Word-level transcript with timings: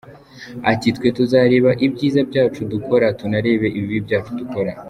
Ati: 0.71 0.87
“Twe 0.95 1.07
tuzareba 1.17 1.71
ibyiza 1.85 2.19
byacu 2.29 2.59
dukora, 2.71 3.05
tunarebe 3.19 3.67
ibibi 3.79 3.99
byacu 4.07 4.31
dukora. 4.39 4.71